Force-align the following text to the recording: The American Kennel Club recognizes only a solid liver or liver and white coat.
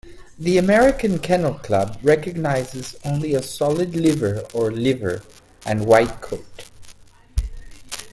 The 0.39 0.57
American 0.57 1.19
Kennel 1.19 1.59
Club 1.59 1.99
recognizes 2.01 2.95
only 3.05 3.35
a 3.35 3.43
solid 3.43 3.93
liver 3.95 4.41
or 4.51 4.71
liver 4.71 5.21
and 5.63 5.85
white 5.85 6.21
coat. 6.21 6.65